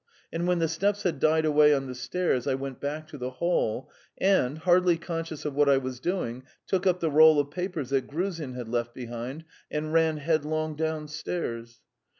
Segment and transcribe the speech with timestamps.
[0.33, 3.29] And when the steps had died away on the stairs, I went back to the
[3.29, 7.91] hall, and, hardly conscious of what I was doing, took up the roll of papers
[7.91, 11.81] that Gruzin had left behind, and ran headlong downstairs.